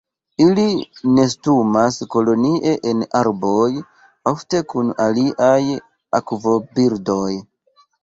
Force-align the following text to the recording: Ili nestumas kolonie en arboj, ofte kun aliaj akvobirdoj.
Ili 0.43 0.63
nestumas 1.17 1.99
kolonie 2.15 2.73
en 2.93 3.05
arboj, 3.21 3.69
ofte 4.35 4.65
kun 4.75 4.93
aliaj 5.09 5.63
akvobirdoj. 6.23 7.33